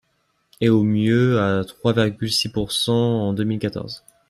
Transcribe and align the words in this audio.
et 0.61 0.69
au 0.69 0.81
mieux 0.81 1.39
à 1.39 1.63
trois 1.63 1.93
virgule 1.93 2.31
six 2.31 2.49
pourcent 2.49 2.91
en 2.91 3.33
deux 3.33 3.43
mille 3.43 3.59
quatorze. 3.59 4.03